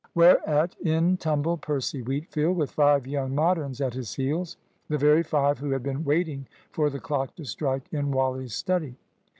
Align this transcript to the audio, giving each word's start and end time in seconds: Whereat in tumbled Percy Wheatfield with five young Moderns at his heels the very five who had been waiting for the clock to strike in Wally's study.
Whereat 0.15 0.75
in 0.83 1.17
tumbled 1.17 1.61
Percy 1.61 2.01
Wheatfield 2.01 2.57
with 2.57 2.71
five 2.71 3.05
young 3.05 3.35
Moderns 3.35 3.79
at 3.81 3.93
his 3.93 4.15
heels 4.15 4.57
the 4.89 4.97
very 4.97 5.21
five 5.21 5.59
who 5.59 5.69
had 5.69 5.83
been 5.83 6.03
waiting 6.03 6.47
for 6.71 6.89
the 6.89 6.99
clock 6.99 7.35
to 7.35 7.45
strike 7.45 7.85
in 7.93 8.09
Wally's 8.09 8.55
study. 8.55 8.95